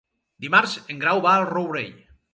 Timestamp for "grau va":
1.05-1.37